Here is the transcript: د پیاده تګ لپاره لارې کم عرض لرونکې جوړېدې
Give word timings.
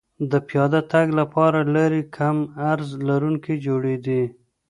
د 0.31 0.33
پیاده 0.47 0.81
تګ 0.91 1.07
لپاره 1.19 1.59
لارې 1.75 2.01
کم 2.17 2.37
عرض 2.69 2.89
لرونکې 3.07 3.53
جوړېدې 3.65 4.21